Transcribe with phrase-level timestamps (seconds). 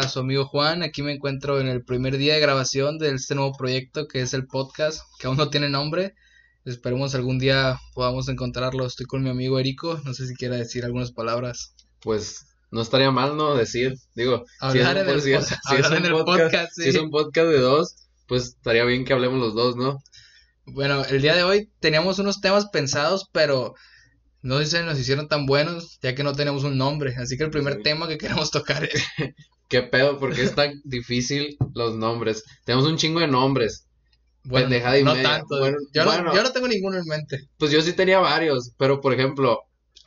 [0.00, 0.82] habla su amigo Juan.
[0.82, 4.32] Aquí me encuentro en el primer día de grabación de este nuevo proyecto que es
[4.32, 6.14] el podcast, que aún no tiene nombre.
[6.64, 8.86] Esperemos algún día podamos encontrarlo.
[8.86, 10.00] Estoy con mi amigo Erico.
[10.04, 11.74] No sé si quiera decir algunas palabras.
[12.00, 13.54] Pues no estaría mal, ¿no?
[13.54, 16.82] Decir, digo, Hablar en si es, si un en el podcast, podcast, sí.
[16.84, 17.94] si es un podcast de dos,
[18.26, 19.98] pues estaría bien que hablemos los dos, ¿no?
[20.64, 23.74] Bueno, el día de hoy teníamos unos temas pensados, pero
[24.40, 27.16] no sé si se nos hicieron tan buenos, ya que no tenemos un nombre.
[27.16, 27.82] Así que el primer Sí.
[27.82, 29.04] tema que queremos tocar es
[29.70, 30.18] ¿Qué pedo?
[30.18, 32.44] Porque es tan difícil los nombres.
[32.66, 33.86] Tenemos un chingo de nombres.
[34.44, 35.28] Bueno, Pendejada y no media.
[35.30, 35.58] tanto.
[35.58, 37.48] Bueno, yo, no, yo no tengo ninguno en mente.
[37.58, 39.60] Pues yo sí tenía varios, pero por ejemplo,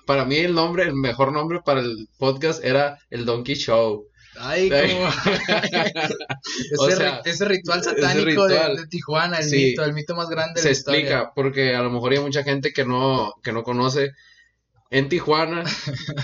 [0.06, 4.06] para mí el nombre, el mejor nombre para el podcast era el Donkey Show.
[4.40, 5.08] Ay, como
[5.72, 9.58] ese, O sea, ese ritual ese satánico de- Tijuana, el Sí.
[9.70, 11.00] mito, el mito más grande de Se la historia.
[11.02, 14.12] explica, porque a lo mejor hay mucha gente que no, que no conoce.
[14.90, 15.64] En Tijuana,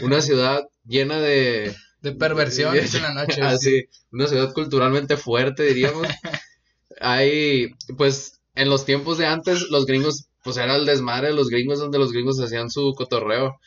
[0.01, 1.75] una ciudad llena de...
[2.01, 3.41] De perversiones en la noche.
[3.41, 6.07] Así, una ciudad culturalmente fuerte, diríamos.
[7.01, 11.49] Hay, pues, en los tiempos de antes, los gringos, pues era el desmadre de los
[11.49, 13.59] gringos donde los gringos hacían su cotorreo.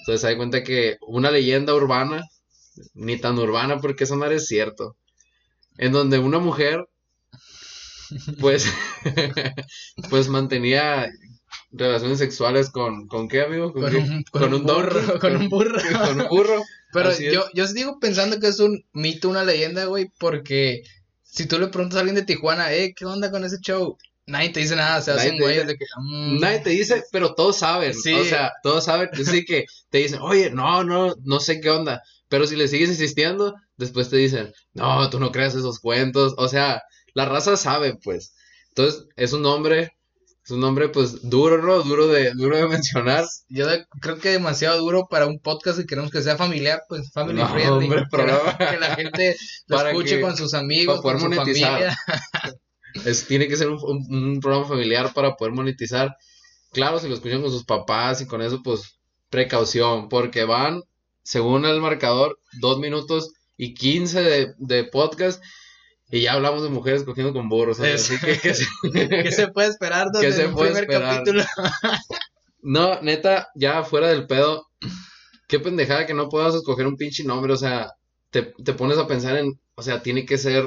[0.00, 2.28] Entonces se da cuenta que una leyenda urbana,
[2.92, 4.96] ni tan urbana porque eso no es cierto,
[5.78, 6.86] en donde una mujer,
[8.38, 8.70] pues,
[10.10, 11.10] pues mantenía
[11.76, 13.72] relaciones sexuales con, ¿con qué amigo?
[13.72, 13.96] Con qué?
[13.98, 15.80] un, con Con un burro, con un burro.
[16.06, 16.62] con un burro.
[16.92, 17.32] Pero Así es.
[17.32, 20.82] yo, yo sigo pensando que es un mito, una leyenda, güey, porque
[21.22, 23.98] si tú le preguntas a alguien de Tijuana, eh, ¿qué onda con ese show?
[24.26, 25.84] Nadie te dice nada, se Nadie hacen güeyes de que...
[26.00, 27.92] mm, Nadie te dice, pero todos saben.
[27.92, 28.14] Sí.
[28.14, 29.10] O sea, todos saben.
[29.12, 32.00] Así que te dicen, oye, no, no, no sé qué onda.
[32.28, 36.34] Pero si le sigues insistiendo, después te dicen, no, tú no creas esos cuentos.
[36.38, 38.34] O sea, la raza sabe, pues.
[38.68, 39.92] Entonces, es un nombre,
[40.44, 41.82] es un nombre, pues, duro, ¿no?
[41.82, 43.24] Duro de, duro de mencionar.
[43.48, 47.10] Yo de- creo que demasiado duro para un podcast que queremos que sea familiar, pues
[47.12, 47.86] family No, friendly.
[47.86, 51.32] hombre, que, que la gente lo Para escuche que- con sus amigos, para poder con
[51.32, 51.70] su monetizar.
[51.72, 51.98] familia.
[53.04, 56.14] Es, tiene que ser un, un- un programa familiar para poder monetizar.
[56.70, 58.98] Claro, si lo escuchan con sus papás y con eso, pues,
[59.30, 60.80] precaución, porque van,
[61.24, 65.42] según el marcador, dos minutos y quince de, de podcast
[66.10, 67.80] y ya hablamos de mujeres cogiendo con burros.
[67.80, 68.66] Es- así que- que se-
[69.22, 71.14] ¿Qué se puede esperar ¿Qué se el puede primer esperar?
[71.16, 71.44] capítulo?
[72.66, 74.66] No, neta, ya fuera del pedo,
[75.48, 77.90] qué pendejada que no puedas escoger un pinche nombre, o sea,
[78.30, 80.64] te, te pones a pensar en, o sea, tiene que ser...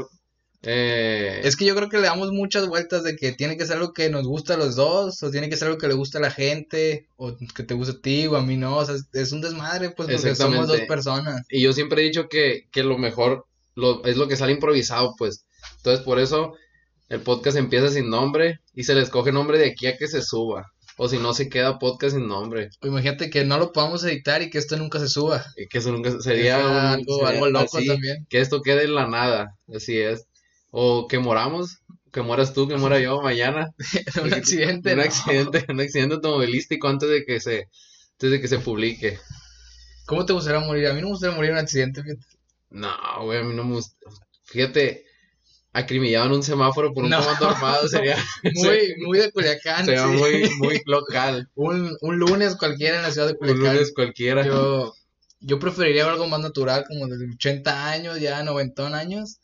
[0.62, 3.78] Eh, Es que yo creo que le damos muchas vueltas de que tiene que ser
[3.78, 6.20] algo que nos gusta a los dos, o tiene que ser algo que le gusta
[6.20, 8.94] a la gente, o que te guste a ti o a mí no, o sea,
[8.96, 11.42] es, es un desmadre, pues, porque somos dos personas.
[11.50, 13.46] Y yo siempre he dicho que, que lo mejor
[13.78, 15.46] lo, es lo que sale improvisado, pues.
[15.78, 16.54] Entonces, por eso
[17.10, 20.22] el podcast empieza sin nombre y se le escoge nombre de aquí a que se
[20.22, 20.66] suba.
[20.98, 22.70] O si no, se queda podcast sin nombre.
[22.82, 25.46] O imagínate que no lo podamos editar y que esto nunca se suba.
[25.56, 28.26] Y Que eso nunca sería, un- algo, sería algo loco así, también.
[28.30, 29.56] Que esto quede en la nada.
[29.74, 30.26] Así es.
[30.72, 31.78] O que moramos.
[32.12, 33.70] Que mueras tú, que muera yo mañana.
[34.24, 34.92] un accidente.
[34.94, 35.04] Un no.
[35.04, 37.68] accidente, un accidente automovilístico antes de que se,
[38.14, 39.20] antes de que se publique.
[40.08, 40.88] ¿Cómo te gustaría morir?
[40.88, 42.26] A mí no me gustaría morir en un accidente, fíjate.
[42.70, 42.92] No,
[43.24, 43.96] güey, a mí no me gusta.
[44.44, 45.06] Fíjate,
[45.74, 47.20] acribillado en un semáforo por un No.
[47.20, 48.18] comando armado sería,
[48.56, 49.86] Muy, muy de Culiacán.
[49.86, 50.10] sería sí.
[50.14, 51.50] muy, muy local.
[51.56, 53.74] Un, un lunes cualquiera en la ciudad de Un Culiacán.
[53.76, 54.46] lunes cualquiera.
[54.46, 54.94] Yo,
[55.40, 59.40] yo preferiría algo más natural, como de 80 años, ya 90 años.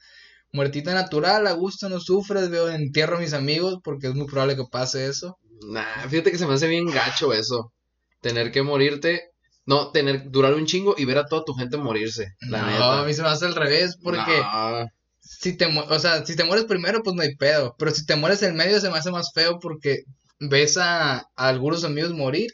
[0.51, 4.55] Muertita natural, a gusto, no sufres, veo, entierro a mis amigos, porque es muy probable
[4.55, 5.37] que pase eso.
[5.67, 7.73] Nah, fíjate que se me hace bien gacho eso.
[8.21, 9.31] Tener que morirte.
[9.65, 12.35] No, tener, durar un chingo y ver a toda tu gente morirse.
[12.41, 12.99] La no, neta.
[13.01, 14.87] a mí se me hace al revés, porque No,
[15.21, 18.15] si te, o sea, si te mueres primero, pues no hay pedo, pero si te
[18.15, 20.03] mueres en medio se me hace más feo porque
[20.39, 22.51] ves a, a algunos amigos morir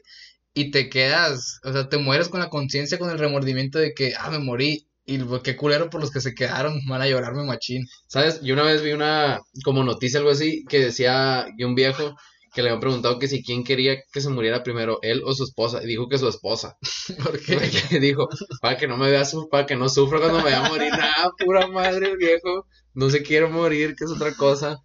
[0.54, 4.14] y te quedas, o sea, te mueres con la conciencia, con el remordimiento de que,
[4.18, 7.88] ah, me morí, y qué culero por los que se quedaron, van a llorarme machín.
[8.08, 8.42] ¿Sabes?
[8.42, 12.16] Yo una vez vi una como noticia, algo así, que decía que un viejo
[12.60, 15.46] que le habían preguntado que si quién quería que se muriera primero, él o su
[15.46, 15.82] esposa.
[15.82, 16.78] Y dijo que su esposa.
[17.24, 18.28] Porque Porque dijo,
[18.62, 20.92] para que no me vea, para que no sufra cuando me vaya a morir.
[20.92, 22.68] Nada, pura madre, viejo.
[22.94, 24.78] No se quiere morir, que es otra cosa.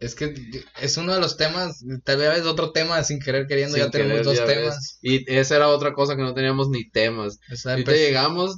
[0.00, 0.32] es que
[0.80, 4.38] es uno de los temas, tal vez otro tema sin querer queriendo, ya tenemos dos
[4.38, 4.74] ya temas.
[4.74, 4.98] ves.
[5.02, 7.40] Y esa era otra cosa que no teníamos ni temas.
[7.52, 8.56] O sea, Ahorita pues, llegamos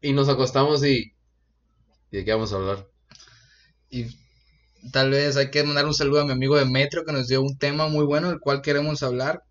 [0.00, 1.12] y nos acostamos y...
[2.12, 2.86] ¿Y de qué vamos a hablar?
[3.90, 4.06] Y
[4.92, 7.42] tal vez hay que mandar un saludo a mi amigo de Metro que nos dio
[7.42, 9.42] un tema muy bueno, del cual queremos hablar.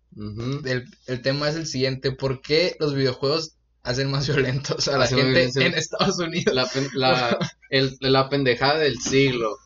[0.64, 5.06] El, el tema es el siguiente, ¿por qué los videojuegos hacen más violentos a la
[5.08, 6.54] gente en Estados Unidos?
[6.54, 7.38] la, pen- la,
[7.70, 9.56] el- la pendejada del siglo.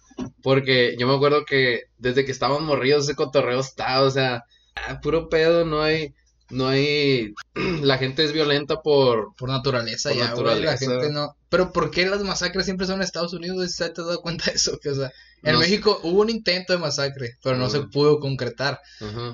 [0.43, 4.43] Porque yo me acuerdo que desde que estábamos morridos ese cotorreo está, o sea,
[4.75, 6.15] ah, puro pedo, no hay,
[6.50, 7.35] no hay,
[7.82, 10.91] la gente es violenta por, Por naturaleza Por ya, güey, la naturaleza.
[10.91, 11.37] gente no...
[11.50, 13.70] Pero ¿por qué las masacres siempre son en Estados Unidos?
[13.73, 14.79] ¿Se te has dado cuenta de eso?
[14.82, 15.12] Que, o sea,
[15.43, 15.67] en No sé.
[15.69, 17.90] México hubo un intento de masacre, pero no se Ujú.
[17.90, 18.79] pudo concretar.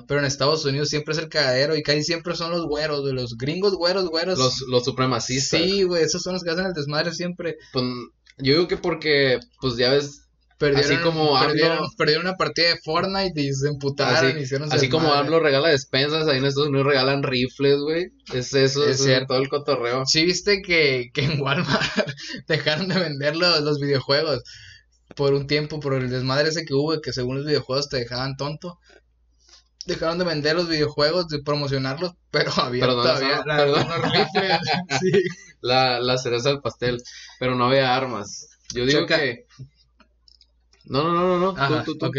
[0.07, 3.13] Pero en Estados Unidos siempre es el cagadero y casi siempre son los güeros, de
[3.13, 4.37] los gringos güeros, güeros.
[4.37, 5.59] los, los supremacistas.
[5.61, 7.55] Sí, güey, esos son los que hacen el desmadre siempre.
[7.73, 7.85] Pues,
[8.37, 10.21] yo digo que porque, pues ya ves,
[10.57, 14.43] Perdieron, Así como perdieron, AMLO- perdieron una partida de Fortnite y se emputaron Así- y
[14.43, 15.27] hicieron así como desmadre.
[15.27, 18.05] AMLO regala despensas, ahí en Estados Unidos regalan rifles, güey.
[18.33, 19.25] Es eso, Es es cierto.
[19.33, 20.03] todo el cotorreo.
[20.05, 21.81] Sí, viste que, que en Walmart
[22.47, 24.43] dejaron de vender los, los videojuegos
[25.15, 28.37] por un tiempo, por el desmadre ese que hubo, que según los videojuegos te dejaban
[28.37, 28.79] tonto.
[29.85, 33.87] Dejaron de vender los videojuegos, de promocionarlos, pero había Perdón, todavía la- perdón.
[34.99, 35.11] sí.
[35.61, 37.01] La, la cereza del pastel,
[37.39, 38.47] pero no había armas.
[38.73, 39.17] Yo digo Checa.
[39.19, 39.45] que...
[40.85, 41.61] No, no, no, no, no.
[41.61, 42.05] Ajá, tú, tú, tú.
[42.07, 42.17] ok.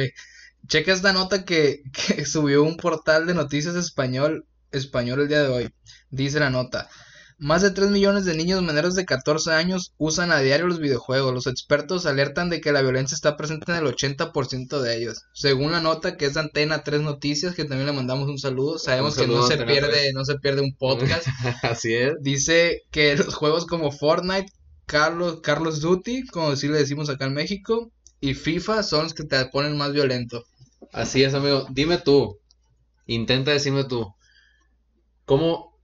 [0.67, 5.49] Checa esta nota que, que subió un portal de noticias español, español el día de
[5.49, 5.75] hoy.
[6.11, 6.89] Dice la nota.
[7.39, 11.35] Más de 3 millones de niños menores de 14 años usan a diario los videojuegos.
[11.35, 15.25] Los expertos alertan de que la violencia está presente en el 80% de ellos.
[15.35, 18.79] Según la nota que es de Antena 3 Noticias, que también le mandamos un saludo.
[18.79, 20.15] Sabemos Un que no se pierde, 3.
[20.15, 21.27] no se pierde un podcast.
[21.63, 22.15] Así es.
[22.21, 24.51] Dice que los juegos como Fortnite,
[24.87, 27.91] Carlos, Carlos Duty, como así le decimos acá en México,
[28.21, 30.45] y FIFA son los que te ponen más violento.
[30.93, 31.67] Así es, amigo.
[31.71, 32.39] Dime tú.
[33.07, 34.15] Intenta decirme tú.
[35.25, 35.76] ¿Cómo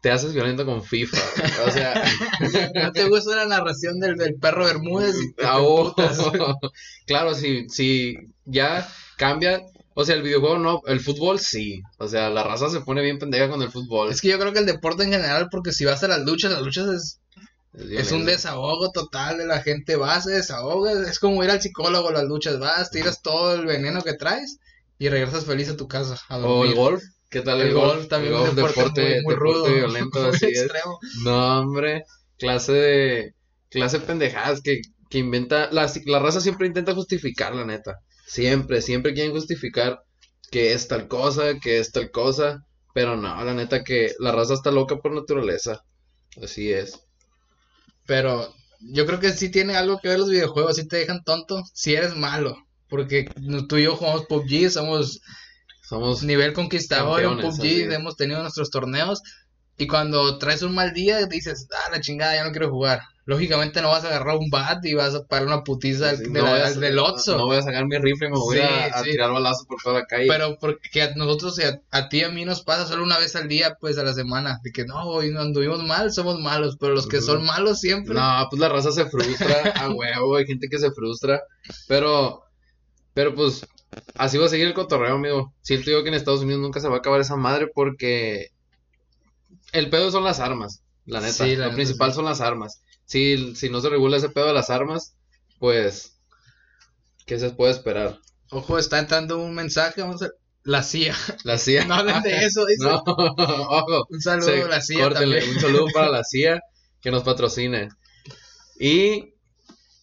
[0.00, 1.18] te haces violento con FIFA?
[1.66, 2.02] O sea,
[2.74, 5.14] ¿No te gusta la narración del, del perro Bermúdez?
[5.44, 5.94] Ah, oh,
[7.06, 9.62] claro, si, si ya cambia.
[9.94, 11.82] O sea, el videojuego no, el fútbol sí.
[11.98, 14.10] O sea, la raza se pone bien pendeja con el fútbol.
[14.10, 16.52] Es que yo creo que el deporte en general, porque si vas a las luchas,
[16.52, 17.20] las luchas es,
[17.74, 19.96] Es, es un desahogo total de la gente.
[19.96, 22.58] Vas, se desahoga, es como ir al psicólogo las luchas.
[22.58, 24.58] Vas, tiras todo el veneno que traes
[24.98, 27.02] y regresas feliz a tu casa a O el golf.
[27.30, 29.74] ¿Qué tal el, El golf también El es golf, un deporte, muy, muy deporte rudo.
[29.74, 30.72] violento, así es.
[30.72, 30.98] extremo.
[31.24, 32.04] No, hombre,
[32.38, 33.34] clase de
[33.70, 38.00] clase de pendejadas que, que inventa la, la raza siempre intenta justificar, la neta.
[38.26, 40.02] Siempre, siempre quieren justificar
[40.50, 44.54] que es tal cosa, que es tal cosa, pero no, la neta que la raza
[44.54, 45.84] está loca por naturaleza.
[46.42, 47.00] Así es.
[48.06, 51.62] Pero yo creo que sí tiene algo que ver los videojuegos, sí te dejan tonto
[51.72, 52.56] si eres malo.
[52.88, 53.30] Porque
[53.68, 55.20] tú y yo jugamos PUBG, somos
[55.90, 59.20] Somos nivel conquistador en PUBG, así hemos tenido nuestros torneos.
[59.76, 63.00] Y cuando traes un mal día, dices, ah, la chingada, ya no quiero jugar.
[63.24, 66.32] Lógicamente no vas a agarrar un bat y vas a parar una putiza Sí, del,
[66.32, 67.36] no de la- a- del Otso.
[67.36, 69.10] No voy a sacar mi rifle y me voy Sí, a, a sí.
[69.12, 70.26] tirar balazos por toda la calle.
[70.28, 73.34] Pero porque a nosotros a, a ti y a mí nos pasa solo una vez
[73.36, 74.60] al día, pues a la semana.
[74.62, 76.76] De que no, hoy no anduvimos mal, somos malos.
[76.78, 78.14] Pero los que son malos siempre.
[78.14, 81.40] No, pues la raza se frustra a huevo, hay gente que se frustra,
[81.88, 82.42] pero,
[83.14, 83.66] pero pues,
[84.14, 85.54] así va a seguir el cotorreo, amigo.
[85.62, 88.48] Siento yo que en Estados Unidos nunca se va a acabar esa madre porque
[89.72, 91.44] el pedo son las armas, la neta.
[91.44, 92.16] Sí, la Lo neta, principal sí.
[92.16, 92.82] son las armas.
[93.04, 95.14] Si, si no se regula ese pedo de las armas,
[95.58, 96.18] pues,
[97.26, 98.18] ¿qué se puede esperar?
[98.50, 100.30] Ojo, está entrando un mensaje, vamos a...
[100.62, 101.16] La CIA.
[101.44, 101.86] La CIA.
[101.86, 102.84] No hablen de eso, dice.
[102.84, 104.06] No, ojo.
[104.10, 105.56] Un saludo a la CIA córtenle, también.
[105.56, 106.60] Un saludo para la CIA
[107.00, 107.88] que nos patrocine.
[108.78, 109.34] Y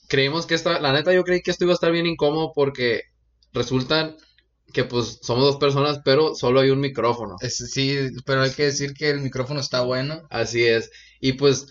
[0.07, 3.03] creímos que esta, la neta yo creí que esto iba a estar bien incómodo porque
[3.53, 4.15] resultan
[4.73, 7.35] que pues somos dos personas, pero solo hay un micrófono.
[7.41, 10.27] Es- sí, pero hay que decir que el micrófono está bueno.
[10.29, 10.91] Así es.
[11.19, 11.67] Y pues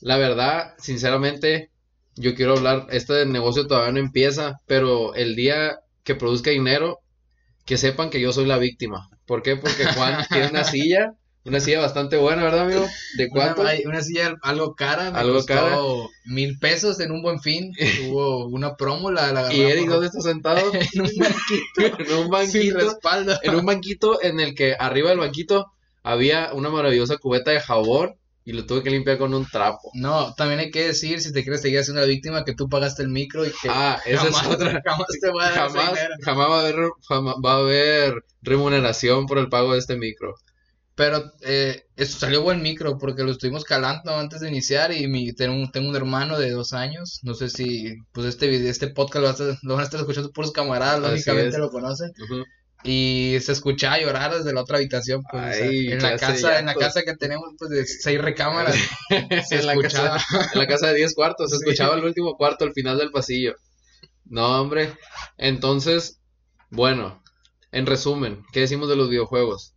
[0.00, 1.70] la verdad, sinceramente,
[2.16, 7.00] yo quiero hablar, este negocio todavía no empieza, pero el día que produzca dinero,
[7.64, 9.08] que sepan que yo soy la víctima.
[9.26, 9.56] ¿Por qué?
[9.56, 12.86] Porque Juan tiene una silla, una silla bastante buena, ¿verdad, amigo?
[13.16, 13.62] ¿De cuánto?
[13.62, 15.76] Una, una silla algo cara, me Algo costó cara.
[16.26, 17.72] mil pesos en un buen fin.
[18.08, 20.60] Hubo una promo, la, la ¿Y Eric dónde está sentado?
[20.72, 23.38] en un banquito, en un sin banquito, respaldo.
[23.42, 25.66] en un banquito en el que arriba del banquito
[26.02, 29.90] había una maravillosa cubeta de jabón y lo tuve que limpiar con un trapo.
[29.94, 33.02] No, también hay que decir, si te quieres seguir haciendo la víctima, que tú pagaste
[33.02, 34.82] el micro y que Ah, esa jamás, es otra.
[34.84, 35.76] jamás te voy a dar jamás
[36.50, 40.34] va a haber, jamás va a haber remuneración por el pago de este micro.
[41.00, 45.32] Pero eh, eso salió buen micro porque lo estuvimos calando antes de iniciar y mi,
[45.32, 47.20] tengo, un, tengo un hermano de dos años.
[47.22, 49.98] No sé si pues este video, este podcast lo, vas a- lo van a estar
[49.98, 52.10] escuchando puros camaradas, lógicamente lo conocen.
[52.84, 56.58] Y se escuchaba llorar desde la otra habitación, pues, o sea, Ay, en la casa,
[56.58, 58.74] en la casa que tenemos, pues, de seis recámaras,
[59.48, 60.18] se en, la escuchaba.
[60.18, 61.62] casa, en la casa de 10 cuartos, se Sí.
[61.64, 63.54] escuchaba el último cuarto al final del pasillo.
[64.26, 64.92] No, hombre.
[65.38, 66.20] Entonces,
[66.68, 67.22] bueno,
[67.72, 69.72] en resumen, ¿qué decimos de los videojuegos?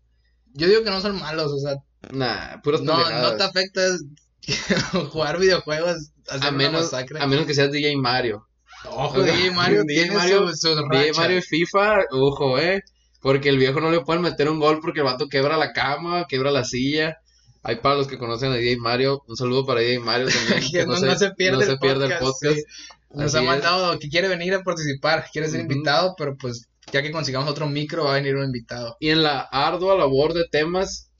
[0.53, 1.75] Yo digo que no son malos, o sea,
[2.11, 3.31] Nah, puras no, pendejadas.
[3.31, 3.81] no te afecta
[5.11, 7.19] jugar videojuegos, hacer a menos, masacre.
[7.21, 8.47] a menos que seas DJ Mario.
[8.89, 11.13] Ojo, DJ Mario DJ tiene Mario- su, su DJ.
[11.13, 12.81] Mario y FIFA, ojo, eh.
[13.21, 16.25] Porque el viejo no le pueden meter un gol porque el vato quebra la cama,
[16.27, 17.17] quebra la silla.
[17.65, 20.61] Hay para los que conocen a DJ Mario, un saludo para DJ Mario también.
[20.71, 22.55] Que no- no se pierde no el se pierde el podcast, podcast.
[22.57, 22.63] sí.
[23.11, 23.45] Nos Así ha es.
[23.47, 27.67] mandado que quiere venir a participar, quiere ser invitado, pero pues ya que consigamos otro
[27.67, 28.95] micro va a venir un invitado.
[28.99, 31.11] Y en la ardua labor de temas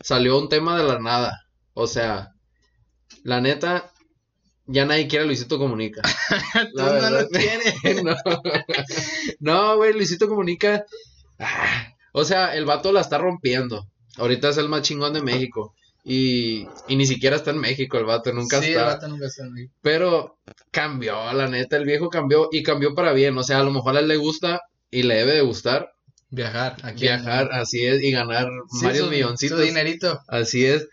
[0.00, 1.48] salió un tema de la nada.
[1.74, 2.32] O sea,
[3.24, 3.90] la neta,
[4.66, 6.00] ya nadie quiere a Luisito Comunica.
[6.76, 8.04] Tú no lo quieres.
[8.04, 8.14] no,
[9.40, 10.86] no, güey, Luisito Comunica.
[11.40, 13.88] ah, o sea, el vato la está rompiendo.
[14.18, 15.74] Ahorita es el más chingón de México.
[16.04, 18.80] Y, y ni siquiera está en México el vato, nunca sí, está.
[18.80, 19.74] el vato nunca está en México.
[19.82, 20.38] Pero
[20.70, 23.36] cambió, la neta, el viejo cambió y cambió para bien.
[23.36, 24.60] O sea, a lo mejor a él le gusta
[24.98, 25.90] y le debe de gustar
[26.28, 28.48] Viajar, aquí viajar, así es, y ganar
[28.80, 29.58] Sí, varios su- milloncitos.
[29.58, 30.20] Su dinerito.
[30.28, 30.88] Así es.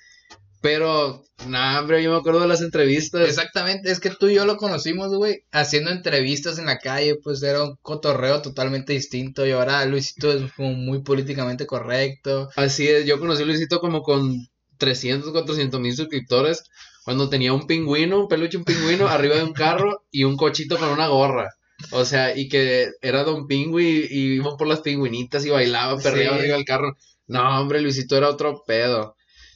[0.61, 3.27] Pero, nah, hombre, yo me acuerdo de las entrevistas.
[3.27, 7.43] Exactamente, es que tú y yo lo conocimos, güey, haciendo entrevistas en la calle, pues
[7.43, 12.49] era un cotorreo totalmente distinto y ahora Luisito es como muy políticamente correcto.
[12.55, 16.63] Así es, yo conocí a Luisito como con 300, 400 mil suscriptores.
[17.03, 20.77] Cuando tenía un pingüino, un peluche, un pingüino arriba de un carro y un cochito
[20.77, 21.49] con una gorra.
[21.91, 26.35] O sea, y que era Don Pingüi y iba por las pingüinitas y bailaba, perreaba
[26.37, 26.41] Sí.
[26.41, 26.97] arriba del carro.
[27.27, 29.15] No, hombre, Luisito era otro pedo.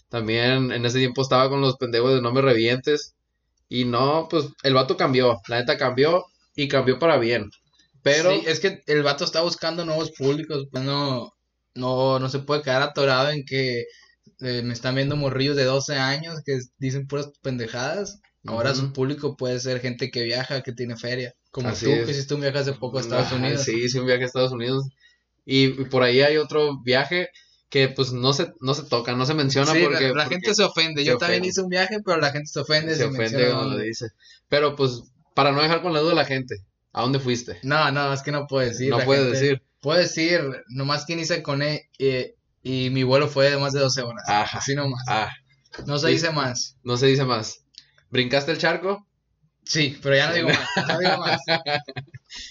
[0.10, 3.16] También en ese tiempo estaba con los pendejos de No Me Revientes.
[3.70, 5.40] Y no, pues el vato cambió.
[5.48, 7.50] La neta cambió y cambió para bien.
[8.04, 11.34] Pero, Sí, es que el vato está buscando nuevos públicos, pues no,
[11.76, 13.86] no, no se puede quedar atorado en que
[14.42, 18.20] eh, me están viendo morrillos de 12 años que dicen puras pendejadas.
[18.46, 18.80] Ahora Ujú.
[18.82, 22.06] su público puede ser gente que viaja, que tiene feria, como Así tú es.
[22.06, 23.64] que hiciste un viaje hace poco a Estados Ah, Unidos.
[23.64, 24.86] Sí, hice un viaje a Estados Unidos.
[25.46, 27.30] Y, y por ahí hay otro viaje
[27.70, 30.30] que pues no se, no se toca, no se menciona Sí, la- porque, la, porque
[30.36, 31.02] gente se ofende.
[31.02, 31.48] se Yo también ofende.
[31.50, 32.96] hice un viaje, pero la gente se ofende.
[32.96, 34.08] se si ofende cuando lo dice.
[34.50, 36.56] Pero pues, para no dejar con la duda a la gente,
[36.94, 37.60] ¿a dónde fuiste?
[37.64, 38.90] No, no, es que no puedo decir.
[38.90, 39.62] no la gente- decir.
[39.82, 43.80] Puedo decir, nomás que hice con él eh, y mi vuelo fue de más de
[43.80, 44.24] 12 horas.
[44.28, 44.58] Ajá.
[44.58, 45.04] Así nomás.
[45.08, 45.30] Ah,
[45.86, 46.78] No se dice más.
[46.84, 47.64] no se dice más.
[48.10, 49.06] ¿Brincaste el charco?
[49.68, 50.88] Sí, pero ya no digo más.
[50.88, 51.42] No digo más.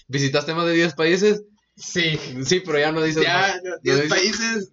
[0.09, 1.43] ¿Visitaste más de 10 países?
[1.77, 2.19] Sí.
[2.45, 3.55] Sí, pero ya no dices más.
[3.55, 4.73] Ya, No 10 dices- países.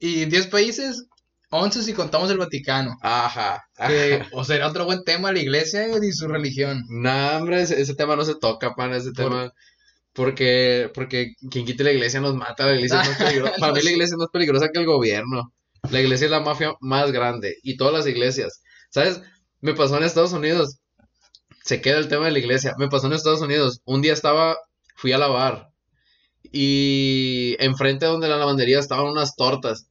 [0.00, 1.04] Y 10 países,
[1.50, 2.96] 11 si contamos el Vaticano.
[3.00, 3.62] Ajá.
[3.76, 3.88] ajá.
[3.88, 6.84] Que, o será otro buen tema la iglesia y su religión.
[6.88, 9.52] No, hombre, ese, ese tema no se toca, pan, ese Por- tema.
[10.12, 13.54] Porque, porque quien quite la iglesia nos mata, la iglesia es más peligrosa.
[13.58, 15.52] Para mí la iglesia es más peligrosa que el gobierno.
[15.90, 17.56] La iglesia es la mafia más grande.
[17.62, 18.62] Y todas las iglesias.
[18.90, 19.20] ¿Sabes?
[19.60, 20.78] Me pasó en Estados Unidos.
[21.64, 22.74] Se queda el tema de la iglesia.
[22.78, 23.80] Me pasó en Estados Unidos.
[23.86, 24.56] Un día estaba,
[24.96, 25.70] fui a lavar.
[26.52, 29.88] Y enfrente donde la lavandería estaban unas tortas.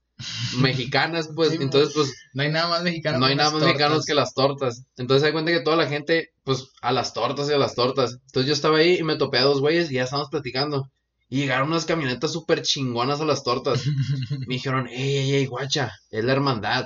[0.60, 1.50] Mexicanas, pues.
[1.50, 3.18] Sí, entonces, pues, No hay nada más mexicano.
[3.18, 4.86] no hay nada más mexicanos que las tortas.
[4.98, 7.74] Entonces se da cuenta que toda la gente, pues, a las tortas y a las
[7.74, 8.20] tortas.
[8.28, 10.92] Entonces yo estaba ahí y me topé a dos güeyes y ya estábamos platicando.
[11.34, 13.82] Y llegaron unas camionetas súper chingonas a las tortas.
[14.48, 16.86] Me dijeron, ey, ey, ey, guacha, es la hermandad.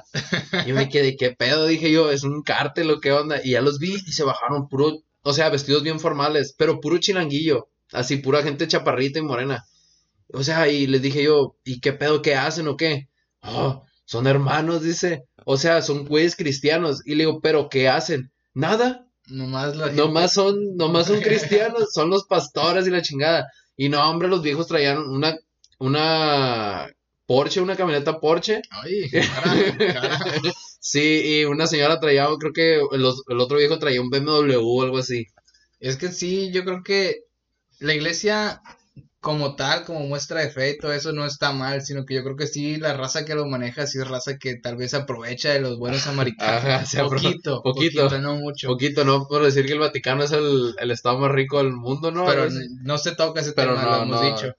[0.65, 1.67] Y yo me quedé, ¿qué pedo?
[1.67, 3.41] Dije yo, es un cártel o qué onda.
[3.43, 6.97] Y ya los vi y se bajaron puro, o sea, vestidos bien formales, pero puro
[6.97, 7.67] chilanguillo.
[7.91, 9.65] Así, pura gente chaparrita y morena.
[10.31, 12.21] O sea, y les dije yo, ¿y qué pedo?
[12.21, 13.09] ¿Qué hacen o qué?
[13.41, 15.25] Oh, son hermanos, dice.
[15.43, 17.05] O sea, son güeyes cristianos.
[17.05, 18.31] Y le digo, ¿pero qué hacen?
[18.53, 19.09] Nada.
[19.27, 23.51] Nomás la Nomás son, nomás son cristianos, son los pastores y la chingada.
[23.77, 25.37] Y no, hombre, los viejos traían una,
[25.79, 26.87] una
[27.25, 28.61] Porsche, una camioneta Porsche.
[28.71, 30.19] Ay, cara, cara.
[30.79, 34.97] Sí, y una señora traía, creo que el otro viejo traía un BMW o algo
[34.99, 35.25] así.
[35.79, 37.23] Es que sí, yo creo que
[37.79, 38.61] la iglesia
[39.27, 42.37] como tal, como muestra de fe todo eso no está mal, sino que yo creo
[42.37, 45.59] que sí, la raza que lo maneja, sí es raza que tal vez aprovecha de
[45.59, 46.63] los buenos samaritanos.
[46.63, 48.03] Ajá, se poquito, poquito.
[48.03, 48.67] poquito, no mucho.
[48.69, 49.27] Poquito, ¿no?
[49.27, 52.25] Por decir que el Vaticano es el, el estado más rico del mundo, ¿no?
[52.25, 52.53] pero Es-
[52.83, 54.29] no se toca ese Pero tema, no, lo hemos no.
[54.35, 54.53] dicho.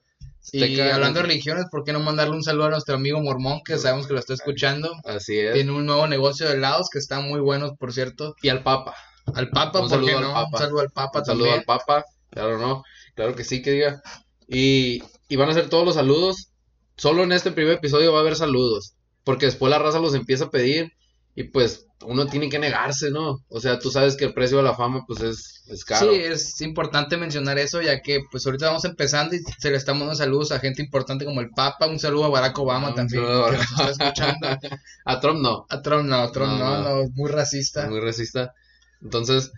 [0.51, 3.77] Y hablando de religiones, ¿por qué no mandarle un saludo a nuestro amigo Mormón, que
[3.79, 4.93] sabemos que lo está escuchando?
[5.03, 5.53] Así es.
[5.53, 8.35] Tiene un nuevo negocio de helados que están muy buenos, por cierto.
[8.43, 8.93] Y al Papa.
[9.33, 10.33] Al Papa, Un ¿por qué saludo al no?
[10.33, 10.49] Papa.
[10.53, 12.05] Un saludo al Papa Un saludo al Papa.
[12.29, 12.83] Claro, no.
[13.15, 14.01] Claro que sí, que diga.
[14.49, 16.49] Y, y van a ser todos los saludos.
[16.97, 18.95] Solo en este primer episodio va a haber saludos.
[19.23, 20.93] Porque después la raza los empieza a pedir.
[21.35, 23.39] Y pues uno tiene que negarse, ¿no?
[23.49, 26.11] O sea, tú sabes que el precio de la fama, pues es, es caro.
[26.11, 30.01] Sí, es importante mencionar eso, ya que pues ahorita vamos empezando y se le estamos
[30.01, 33.23] dando saludos a gente importante como el Papa, un saludo a Barack Obama Ah, también,
[33.23, 34.47] a que nos está escuchando.
[35.05, 35.65] A Trump no.
[35.69, 37.03] A Trump no, a Trump No, no, no.
[37.03, 37.87] no, muy racista.
[37.89, 38.53] Muy racista.
[39.01, 39.51] Entonces,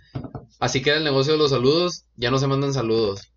[0.59, 2.05] así queda el negocio de los saludos.
[2.15, 3.31] Ya no se mandan saludos.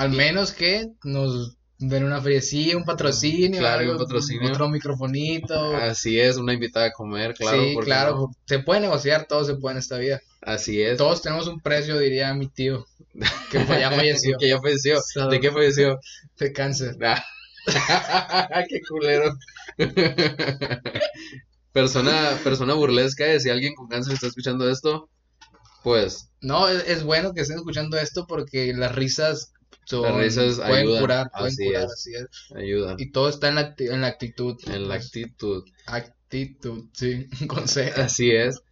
[0.00, 4.48] Al menos que nos den una friecilla, un patrocinio, Claro, algo, un patrocinio.
[4.48, 5.76] otro microfonito.
[5.76, 7.62] Así es, una invitada a comer, claro.
[7.62, 8.30] sí, ¿por qué claro, no?
[8.46, 10.18] se puede negociar, todo se puede en esta vida.
[10.40, 10.96] Así es.
[10.96, 12.86] Todos tenemos un precio, diría mi tío,
[13.50, 14.98] que ya falleció que ya falleció.
[15.30, 16.00] ¿De qué falleció?
[16.38, 16.96] de cáncer.
[17.04, 17.22] Ah,
[18.70, 19.36] Qué culero.
[21.72, 25.10] persona, persona burlesca, si alguien con cáncer está escuchando esto,
[25.82, 26.30] pues.
[26.40, 29.52] No, es, es bueno que estén escuchando esto porque las risas
[29.90, 31.92] son, Las risas pueden ayudan, curar, pueden así curar, es.
[31.92, 32.26] así es.
[32.56, 32.96] ayudan.
[32.98, 34.56] Y todo está en la, acti- en la actitud.
[34.68, 35.64] En la actitud.
[35.86, 37.92] Actitud, sí, con C.
[37.96, 38.62] Así es.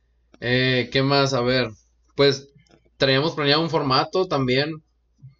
[0.41, 1.35] Eh, ¿Qué más?
[1.35, 1.71] A ver,
[2.15, 2.49] pues
[2.97, 4.83] traíamos planeado un formato también,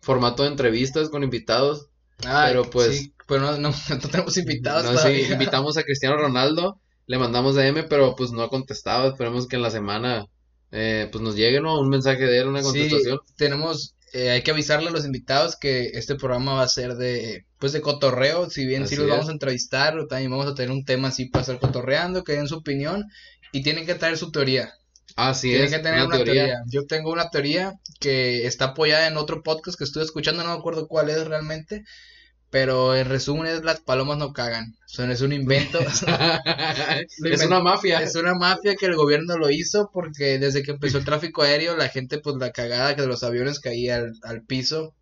[0.01, 1.87] formato de entrevistas con invitados.
[2.27, 6.17] Ay, pero pues- sí, pero no, no, no tenemos invitados No, sí, invitamos a Cristiano
[6.17, 9.09] Ronaldo, le mandamos DM, pero pues no ha contestado.
[9.11, 10.27] Esperemos que en la semana
[10.73, 11.79] eh, pues nos llegue, ¿no?
[11.81, 13.19] Un mensaje de él, una Sí, contestación.
[13.37, 17.45] tenemos, eh, hay que avisarle a los invitados que este programa va a ser de,
[17.59, 20.85] pues de cotorreo, si bien sí los vamos a entrevistar, también vamos a tener un
[20.85, 23.05] tema así para estar cotorreando, que den su opinión
[23.53, 24.73] y tienen que traer su teoría.
[25.17, 26.33] Así Tienen es, que tener una una, teoría.
[26.45, 26.63] teoría.
[26.67, 30.59] Yo tengo una teoría que está apoyada en otro podcast que estuve escuchando, no me
[30.59, 31.85] acuerdo cuál es realmente,
[32.51, 34.75] pero en resumen es las palomas no cagan.
[34.87, 35.79] O sea, es un invento.
[37.25, 38.03] es una mafia.
[38.03, 41.77] Es una mafia que el gobierno lo hizo porque desde que empezó el tráfico aéreo,
[41.77, 44.95] la gente, pues la cagada que de los aviones caía al, al piso,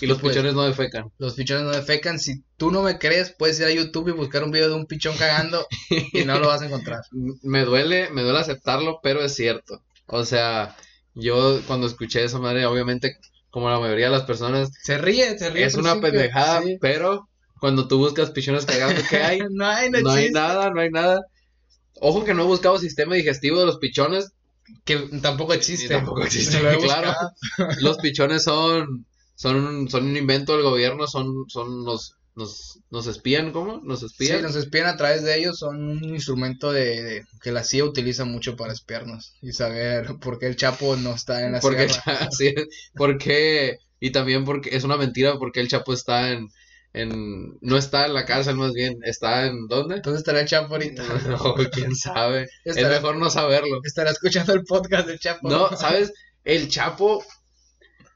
[0.00, 1.10] Y los pues- pichones no defecan.
[1.18, 2.18] los pichones no defecan.
[2.18, 4.86] Si tú no me crees, puedes ir a YouTube y buscar un video de un
[4.86, 5.66] pichón cagando
[6.12, 7.02] y no lo vas a encontrar.
[7.42, 9.82] Me duele, me duele aceptarlo, pero es cierto.
[10.06, 10.76] O sea,
[11.14, 13.16] yo cuando escuché esa madre, obviamente,
[13.52, 15.64] como la mayoría de las personas, Se ríe, se ríe.
[15.66, 16.78] es una pendejada, sí.
[16.80, 17.28] pero
[17.60, 19.38] cuando tú buscas pichones cagando, ¿qué hay?
[19.52, 21.20] No hay, no, No hay nada, no hay nada.
[22.00, 24.32] Ojo que no he buscado sistema digestivo de los pichones.
[24.84, 25.88] Que tampoco existe.
[25.94, 27.14] Tampoco existe, Lo claro.
[27.80, 29.06] Los pichones son,
[29.36, 33.80] son, un- son un invento del gobierno, son, son nos, nos, nos espían, ¿cómo?
[33.84, 34.42] Nos Sí, espían.
[34.42, 38.24] nos espían a través de ellos, son un instrumento de, de- que la CIA utiliza
[38.24, 41.88] mucho para espiarnos y saber por qué el Chapo no está en la porque,
[42.30, 42.64] sierra.
[42.94, 46.48] porque, y también porque es una mentira porque el Chapo está en,
[46.94, 49.96] en, no está en la cárcel más bien, está en, ¿dónde?
[49.96, 51.02] Entonces estará el Chapo ahorita.
[51.28, 53.80] No, quién sabe, es mejor no saberlo.
[53.84, 55.48] estará escuchando el podcast del Chapo.
[55.48, 56.12] No, ¿sabes?
[56.44, 57.22] El Chapo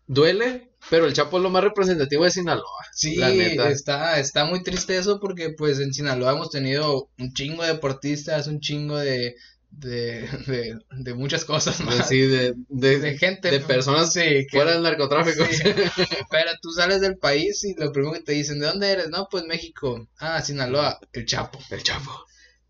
[0.07, 2.85] duele, pero el Chapo es lo más representativo de Sinaloa.
[2.93, 3.71] Sí, la neta.
[3.71, 8.47] está, está muy triste eso porque pues en Sinaloa hemos tenido un chingo de deportistas,
[8.47, 9.35] un chingo de,
[9.71, 12.01] de, de, de muchas cosas más.
[12.01, 13.51] Así de, de, de gente.
[13.51, 15.45] de personas sí, que- fuera del narcotráfico.
[15.51, 15.63] Sí.
[16.31, 19.09] Pero tú sales del país y lo primero que te dicen, ¿de dónde eres?
[19.09, 20.09] No, pues México.
[20.19, 21.59] Ah, Sinaloa, el Chapo.
[21.71, 22.13] El Chapo.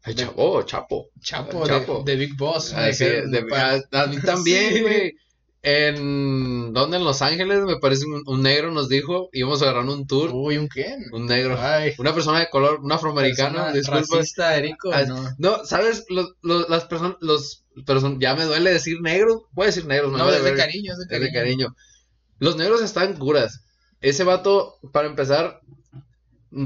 [0.05, 1.11] El Chapo, Chapo.
[1.21, 2.03] Chapo, El Chapo.
[2.05, 2.71] De, Big Boss.
[2.73, 4.81] de- pa- a, mí también, Sí.
[4.83, 5.13] güey.
[5.69, 6.97] En, ¿dónde?
[6.99, 10.31] En Los Ángeles, me parece, un, un negro nos dijo, íbamos a agarrar un tour,
[10.33, 10.97] Uy, ¿un qué?
[11.11, 14.19] un negro, Ay, una persona de color, un afroamericano, disculpa.
[14.19, 15.29] Racista, Erico, Ah, no.
[15.39, 16.05] No, ¿sabes?
[16.09, 20.13] Los, los- las personas, los, person- ya me duele decir negros, voy a decir negros,
[20.13, 21.27] No, es de cariño, es de Es cariño.
[21.27, 21.77] de cariño.
[22.39, 23.65] Los negros están curas.
[24.01, 25.59] Ese vato, para empezar,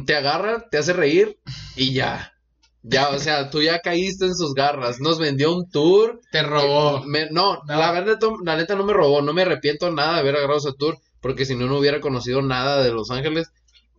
[0.05, 1.39] te agarra, te hace reír
[1.75, 2.35] y ya.
[2.83, 5.01] Ya, o sea, tú ya caíste en sus garras.
[5.01, 6.21] Nos vendió un tour.
[6.33, 7.03] Te robó.
[7.05, 7.77] Me- no, No.
[7.79, 9.21] La, verdad, la neta no me robó.
[9.23, 10.97] No me arrepiento nada de haber agarrado ese tour.
[11.21, 13.49] Porque si no, no hubiera conocido nada de Los Ángeles.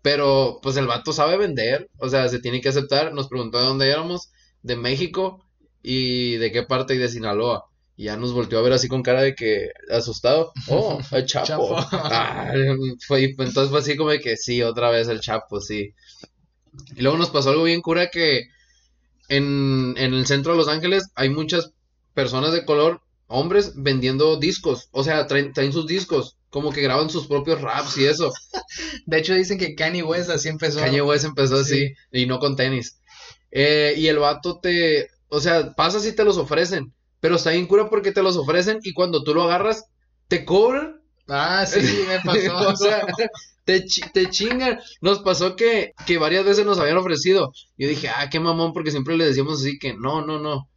[0.02, 1.89] Pero, pues el vato sabe vender.
[2.00, 3.13] O sea, se tiene que aceptar.
[3.13, 4.32] Nos preguntó de dónde éramos.
[4.63, 5.46] De México.
[5.84, 7.65] Y de qué parte y de Sinaloa.
[7.96, 10.54] Y ya nos volteó a ver así con cara de que asustado.
[10.70, 11.46] Oh, el Chapo.
[11.48, 11.76] Chapo.
[11.91, 12.52] Ah,
[13.08, 15.94] fue, entonces fue así como de que sí, otra vez el Chapo, sí.
[16.96, 18.44] Y luego nos pasó algo bien cura que
[19.32, 21.72] en, en el centro de Los Ángeles hay muchas
[22.13, 24.89] personas de color, hombres, vendiendo discos.
[24.91, 28.32] O sea, traen, traen sus discos, como que graban sus propios raps y eso.
[29.06, 30.80] De hecho, dicen que Kanye West así empezó.
[30.80, 33.00] Kanye West empezó así y no con tenis.
[33.52, 37.67] Eh, y el vato te, o sea, pasas y te los ofrecen, pero está bien
[37.67, 39.86] cura porque te los ofrecen y cuando tú lo agarras,
[40.28, 41.00] te cobran.
[41.27, 42.57] Ah, sí, me pasó.
[42.69, 43.05] o sea,
[43.65, 44.79] te, te chingan.
[45.01, 47.51] Nos pasó que, que varias veces nos habían ofrecido.
[47.77, 50.69] Yo dije, ah, qué mamón, porque siempre le decíamos así que no, no, no.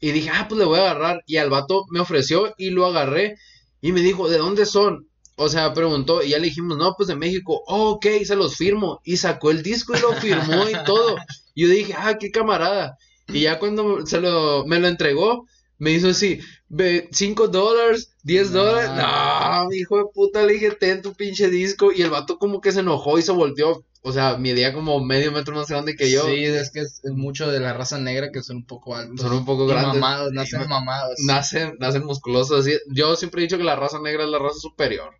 [0.00, 1.22] Y dije, ah, pues le voy a agarrar.
[1.26, 3.36] Y al vato me ofreció y lo agarré.
[3.80, 5.08] Y me dijo, ¿de dónde son?
[5.36, 7.62] O sea, preguntó, y ya le dijimos, no, pues de México.
[7.66, 9.00] Oh, ok, se los firmo.
[9.04, 11.16] Y sacó el disco y lo firmó y todo.
[11.54, 12.96] Y yo dije, ah, qué camarada.
[13.28, 15.46] Y ya cuando se lo, me lo entregó,
[15.78, 16.40] me hizo así,
[16.70, 18.64] 5 dólares, 10 No.
[18.64, 18.90] dólares.
[18.90, 21.90] No, hijo de puta, le dije, ten tu pinche disco.
[21.92, 23.84] Y el vato como que se enojó y se volteó.
[24.02, 26.24] O sea, medía como medio metro más grande que yo.
[26.24, 29.20] Sí, es que es, mucho de la raza negra que son un poco altos.
[29.20, 29.94] Son un poco grandes.
[30.00, 31.16] mamados, nacen mamados.
[31.26, 32.60] Nacen, nacen musculosos.
[32.60, 32.78] Así.
[32.88, 35.14] Yo siempre he dicho que la raza negra es la raza superior.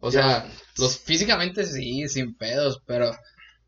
[0.00, 3.10] O sea, los físicamente sí, sin pedos, pero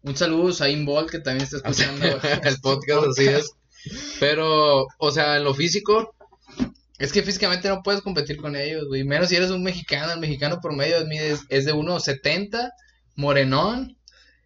[0.02, 2.06] un saludo a Bolt que también está escuchando.
[2.44, 3.52] el podcast así es.
[4.20, 6.14] Pero, o sea, en lo físico,
[7.02, 9.02] Es que físicamente no puedes competir con ellos, güey.
[9.04, 10.12] Menos si eres un mexicano.
[10.12, 12.70] El mexicano promedio es, es de 1.70,
[13.16, 13.96] morenón.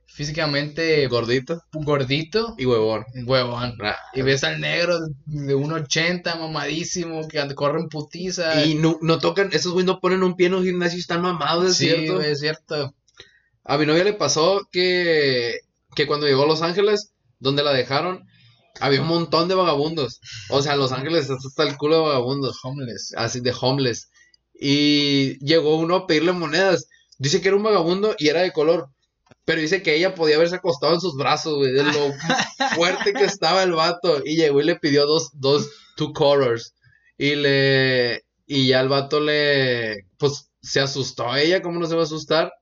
[0.07, 3.05] físicamente Gordito gordito, y huevón.
[3.27, 3.77] huevón.
[3.83, 8.65] Ah, Y ves al negro de 1.80, mamadísimo, que anda- corre en putiza.
[8.65, 11.21] Y no, no tocan, esos güey no ponen un pie en un gimnasio y están
[11.21, 12.15] mamados, es sí, cierto.
[12.15, 12.95] güey, es cierto.
[13.65, 15.57] A mi novia le pasó que,
[15.95, 18.25] que cuando llegó a Los Ángeles, donde la dejaron,
[18.81, 20.21] había un montón de vagabundos.
[20.51, 23.15] O sea, Los Ángeles está hasta el culo de vagabundos, Homeless.
[23.17, 24.11] así de homeless.
[24.59, 26.89] Y llegó uno a pedirle monedas.
[27.19, 28.91] Dice que era un vagabundo y era de color.
[29.45, 31.93] Pero dice que ella podía haberse acostado en sus brazos, güey, de lo
[32.75, 34.23] fuerte que estaba el vato.
[34.25, 36.75] Y llegó y le pidió dos, dos, two colors.
[37.19, 41.95] Y le, y ya el vato le, pues, se asustó a ella, ¿cómo no se
[41.95, 42.53] va a asustar?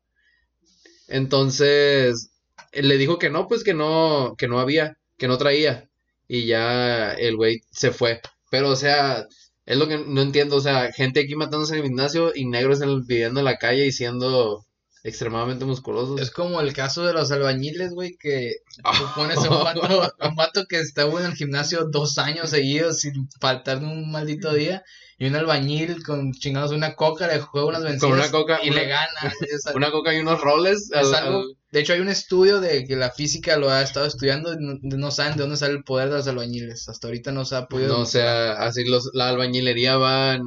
[1.09, 2.31] Entonces,
[2.73, 5.89] le dijo que no, pues que no, que no había, que no traía.
[6.29, 8.21] Y ya el güey se fue.
[8.51, 9.27] Pero, o sea,
[9.67, 10.57] es lo que no entiendo.
[10.57, 13.87] O sea, gente aquí matándose en el gimnasio y negros en viviendo en la calle
[13.87, 14.65] y siendo
[15.05, 16.21] extremadamente musculosos.
[16.21, 20.29] Es como el caso de los albañiles, güey, que tú pones a un vato, a
[20.29, 24.83] un vato que estuvo en el gimnasio dos años seguidos sin faltar un maldito día.
[25.17, 28.81] Y un albañil con chingados una coca le juega unas vencidas una coca, y una-
[28.81, 29.33] le gana.
[29.49, 30.91] es Una coca y unos roles.
[30.93, 33.83] es al- algo- al- de hecho, hay un estudio de que la física lo ha
[33.83, 36.89] estado estudiando y no, no saben de dónde sale el poder de los albañiles.
[36.89, 37.97] Hasta ahorita no se ha podido.
[37.97, 40.39] No, o sea, así los, la albañilería va,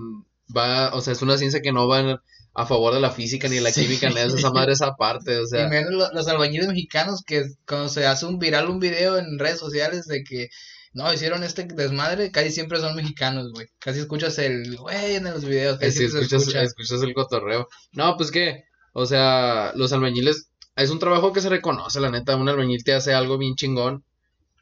[0.94, 2.22] o sea, es una ciencia que no va
[2.60, 3.84] a favor de la física ni la Sí.
[3.84, 7.22] química, ni de esa madre esa parte, o Y sea, menos lo- los albañiles mexicanos
[7.26, 10.50] que cuando se hace un viral un video en redes sociales de que
[10.92, 13.68] no hicieron este desmadre, casi siempre son mexicanos, güey.
[13.78, 16.64] Casi escuchas el güey en los videos, casi escuchas, escucha.
[16.64, 17.68] escuchas el cotorreo.
[17.92, 22.36] No, pues que, o sea, los albañiles, es un trabajo que se reconoce, la neta,
[22.36, 24.04] un albañil te hace algo bien chingón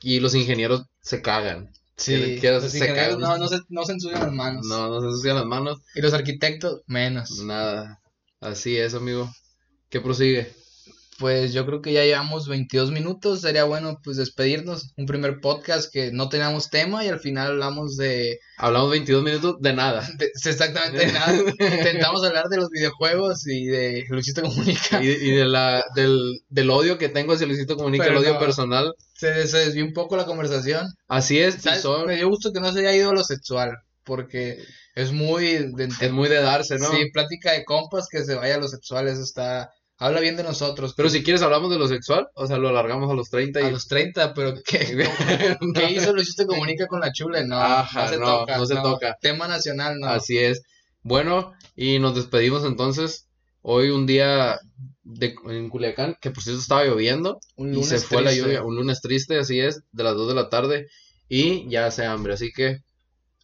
[0.02, 1.72] y los ingenieros se cagan.
[1.98, 4.66] Sí, que los ingenieros no, no, se, no se ensucian las manos.
[4.68, 7.40] No, no se ensucian las manos, Y los arquitectos, menos.
[7.44, 8.02] nada.
[8.42, 9.30] Así es, amigo.
[9.90, 10.52] ¿Qué prosigue?
[11.18, 14.92] Pues yo creo que ya llevamos 22 minutos, sería bueno pues despedirnos.
[14.98, 19.56] Un primer podcast que no teníamos tema y al final hablamos de, Hablamos 22 minutos
[19.62, 20.06] de nada.
[20.18, 21.34] de- exactamente nada.
[21.38, 25.02] Intentamos hablar de los videojuegos y de Luisito Comunica.
[25.02, 28.34] Y, y de la, del, del odio que tengo hacia Luisito Comunica, Pero el odio
[28.34, 28.40] no.
[28.40, 28.94] personal.
[29.14, 30.86] Se, se desvió un poco la conversación.
[31.08, 31.82] Así es, y ¿Sabes?
[31.82, 33.72] son- Me dio gusto que no se haya ido a lo sexual,
[34.04, 34.58] porque
[34.96, 36.90] es muy de, es muy de darse, ¿no?
[36.92, 40.44] sí, plática de compas que se vaya a lo sexual, eso está, habla bien de
[40.44, 40.94] nosotros.
[40.96, 43.64] Pero si quieres hablamos de lo sexual, o sea, lo alargamos a los 30 y...
[43.66, 45.08] a los 30, pero ¿qué,
[45.74, 47.46] ¿qué hizo Luisito Comunica con la chule?
[47.46, 48.58] No, Ajá, no se no, toca.
[48.58, 49.18] no se toca.
[49.22, 50.08] Tema nacional, no.
[50.08, 50.64] Así es.
[51.02, 53.28] Bueno, y nos despedimos entonces.
[53.68, 54.60] Hoy un día
[55.04, 58.64] de, en Culiacán, que por cierto estaba lloviendo Un y lunes se fue la lluvia.
[58.64, 60.88] Un lunes triste, así es, de las 2 de la tarde
[61.28, 62.34] y ya hace hambre.
[62.34, 62.84] Así que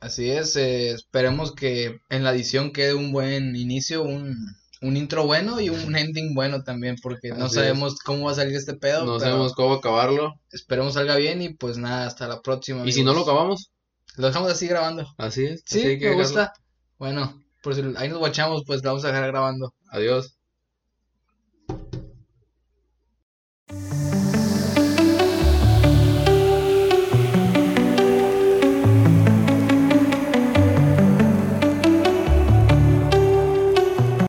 [0.02, 4.36] Así es, eh, esperemos que en la edición quede un buen inicio, un,
[4.82, 8.56] un intro bueno y un ending bueno también, porque no sabemos cómo va a salir
[8.56, 10.34] este pedo, no pero sabemos cómo acabarlo.
[10.52, 12.86] esperemos salga bien y pues nada, hasta la próxima.
[12.88, 13.72] Y si no lo acabamos,
[14.18, 15.08] Lo dejamos así grabando.
[15.18, 15.62] así es.
[15.66, 16.24] Sí, así hay que me dejarlo.
[16.24, 16.54] gusta.
[16.98, 19.74] Bueno, por si ahí nos guachamos, pues lo vamos a dejar grabando.
[19.90, 20.36] Adiós.